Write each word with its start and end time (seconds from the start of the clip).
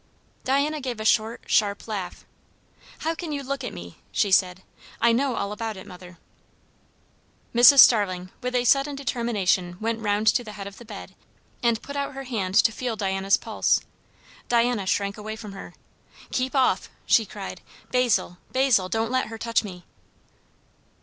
Diana 0.43 0.81
gave 0.81 0.99
a 0.99 1.05
short, 1.05 1.41
sharp 1.45 1.87
laugh. 1.87 2.25
"How 3.03 3.13
can 3.13 3.31
you 3.31 3.43
look 3.43 3.63
at 3.63 3.71
me?" 3.71 3.99
she 4.11 4.31
said. 4.31 4.63
"I 4.99 5.11
know 5.11 5.35
all 5.35 5.51
about 5.51 5.77
it, 5.77 5.85
mother." 5.85 6.17
Mrs. 7.53 7.81
Starling 7.81 8.31
with 8.41 8.55
a 8.55 8.65
sudden 8.65 8.95
determination 8.95 9.77
went 9.79 9.99
round 9.99 10.25
to 10.25 10.43
the 10.43 10.53
head 10.53 10.65
of 10.65 10.79
the 10.79 10.85
bed 10.85 11.13
and 11.61 11.83
put 11.83 11.95
out 11.95 12.15
her 12.15 12.23
hand 12.23 12.55
to 12.55 12.71
feel 12.71 12.95
Diana's 12.95 13.37
pulse. 13.37 13.81
Diana 14.49 14.87
shrank 14.87 15.19
away 15.19 15.35
from 15.35 15.51
her. 15.51 15.71
"Keep 16.31 16.55
off!" 16.55 16.89
she 17.05 17.23
cried. 17.23 17.61
"Basil, 17.91 18.39
Basil, 18.51 18.89
don't 18.89 19.11
let 19.11 19.27
her 19.27 19.37
touch 19.37 19.63
me." 19.63 19.85